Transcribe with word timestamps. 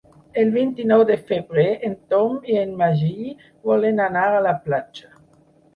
El 0.43 0.47
vint-i-nou 0.53 1.03
de 1.09 1.17
febrer 1.27 1.67
en 1.89 1.93
Tom 2.15 2.41
i 2.55 2.59
en 2.65 2.75
Magí 2.81 3.35
volen 3.71 4.07
anar 4.09 4.27
a 4.33 4.43
la 4.49 4.59
platja. 4.69 5.17